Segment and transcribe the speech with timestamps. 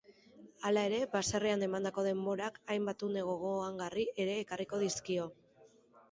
[0.67, 5.29] Hala ere, baserrian emandako denborak hainbat une gogoangarri ere ekarriko dizkio.